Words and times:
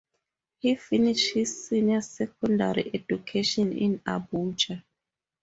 He 0.57 0.73
finished 0.73 1.35
his 1.35 1.67
senior 1.67 2.01
secondary 2.01 2.89
education 2.91 3.71
in 3.71 3.99
Abuja. 3.99 4.81